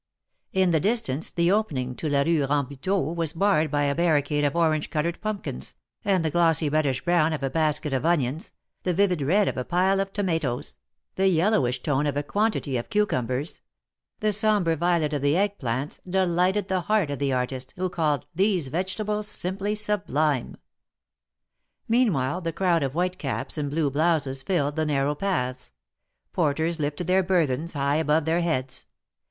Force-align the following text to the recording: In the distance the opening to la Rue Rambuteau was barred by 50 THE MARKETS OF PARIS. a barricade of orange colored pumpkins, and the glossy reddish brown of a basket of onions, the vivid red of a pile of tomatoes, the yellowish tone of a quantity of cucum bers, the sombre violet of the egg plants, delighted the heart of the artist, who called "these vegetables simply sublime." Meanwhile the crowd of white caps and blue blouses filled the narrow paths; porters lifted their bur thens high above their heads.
In 0.51 0.71
the 0.71 0.79
distance 0.79 1.29
the 1.29 1.51
opening 1.51 1.93
to 1.97 2.09
la 2.09 2.23
Rue 2.23 2.47
Rambuteau 2.47 3.11
was 3.13 3.33
barred 3.33 3.69
by 3.69 3.85
50 3.85 3.85
THE 3.85 3.85
MARKETS 3.85 3.87
OF 3.91 3.93
PARIS. 3.93 3.93
a 3.93 4.01
barricade 4.01 4.43
of 4.45 4.55
orange 4.55 4.89
colored 4.89 5.21
pumpkins, 5.21 5.75
and 6.03 6.25
the 6.25 6.31
glossy 6.31 6.69
reddish 6.69 7.05
brown 7.05 7.33
of 7.33 7.43
a 7.43 7.51
basket 7.51 7.93
of 7.93 8.03
onions, 8.03 8.51
the 8.81 8.95
vivid 8.95 9.21
red 9.21 9.47
of 9.47 9.57
a 9.57 9.63
pile 9.63 9.99
of 9.99 10.11
tomatoes, 10.11 10.73
the 11.17 11.27
yellowish 11.27 11.83
tone 11.83 12.07
of 12.07 12.17
a 12.17 12.23
quantity 12.23 12.77
of 12.77 12.89
cucum 12.89 13.27
bers, 13.27 13.61
the 14.21 14.33
sombre 14.33 14.75
violet 14.75 15.13
of 15.13 15.21
the 15.21 15.37
egg 15.37 15.59
plants, 15.59 15.99
delighted 16.09 16.67
the 16.67 16.81
heart 16.81 17.11
of 17.11 17.19
the 17.19 17.31
artist, 17.31 17.71
who 17.77 17.87
called 17.87 18.25
"these 18.33 18.69
vegetables 18.69 19.27
simply 19.27 19.75
sublime." 19.75 20.57
Meanwhile 21.87 22.41
the 22.41 22.51
crowd 22.51 22.81
of 22.81 22.95
white 22.95 23.19
caps 23.19 23.55
and 23.55 23.69
blue 23.69 23.91
blouses 23.91 24.41
filled 24.41 24.77
the 24.77 24.85
narrow 24.87 25.13
paths; 25.13 25.71
porters 26.33 26.79
lifted 26.79 27.05
their 27.05 27.21
bur 27.21 27.45
thens 27.45 27.73
high 27.73 27.97
above 27.97 28.25
their 28.25 28.41
heads. 28.41 28.87